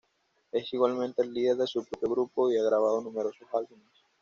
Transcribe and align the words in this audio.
Es 0.51 0.73
igualmente 0.73 1.21
el 1.21 1.31
líder 1.31 1.57
de 1.57 1.67
su 1.67 1.85
propio 1.85 2.09
grupo 2.09 2.51
y 2.51 2.57
ha 2.57 2.63
grabado 2.63 3.01
numerosos 3.01 3.47
álbumes. 3.53 3.93